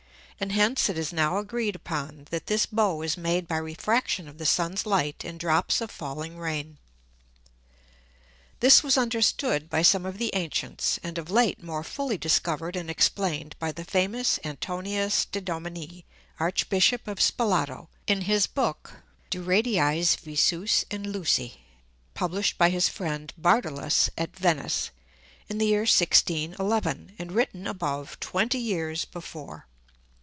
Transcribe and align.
And 0.43 0.53
hence 0.53 0.89
it 0.89 0.97
is 0.97 1.13
now 1.13 1.37
agreed 1.37 1.75
upon, 1.75 2.25
that 2.31 2.47
this 2.47 2.65
Bow 2.65 3.03
is 3.03 3.15
made 3.15 3.47
by 3.47 3.57
Refraction 3.57 4.27
of 4.27 4.39
the 4.39 4.45
Sun's 4.47 4.87
Light 4.87 5.23
in 5.23 5.37
drops 5.37 5.81
of 5.81 5.91
falling 5.91 6.39
Rain. 6.39 6.79
This 8.59 8.81
was 8.81 8.97
understood 8.97 9.69
by 9.69 9.83
some 9.83 10.03
of 10.03 10.17
the 10.17 10.31
Antients, 10.33 10.97
and 11.03 11.19
of 11.19 11.29
late 11.29 11.61
more 11.61 11.83
fully 11.83 12.17
discover'd 12.17 12.75
and 12.75 12.89
explain'd 12.89 13.55
by 13.59 13.71
the 13.71 13.85
famous 13.85 14.39
Antonius 14.43 15.25
de 15.25 15.41
Dominis 15.41 16.05
Archbishop 16.39 17.07
of 17.07 17.19
Spalato, 17.21 17.89
in 18.07 18.21
his 18.21 18.47
book 18.47 19.03
De 19.29 19.37
Radiis 19.37 20.15
Visûs 20.15 20.83
& 20.89 20.91
Lucis, 21.13 21.57
published 22.15 22.57
by 22.57 22.71
his 22.71 22.89
Friend 22.89 23.31
Bartolus 23.37 24.09
at 24.17 24.35
Venice, 24.35 24.89
in 25.49 25.59
the 25.59 25.67
Year 25.67 25.81
1611, 25.81 27.13
and 27.19 27.31
written 27.31 27.67
above 27.67 28.19
20 28.19 28.57
Years 28.57 29.05
before. 29.05 29.67